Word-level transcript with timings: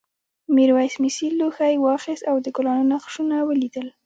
میرويس 0.55 0.95
مسي 1.03 1.27
لوښی 1.39 1.73
واخیست 1.85 2.23
او 2.29 2.35
د 2.45 2.47
ګلانو 2.55 2.89
نقشونه 2.93 3.35
ولیدل. 3.49 3.87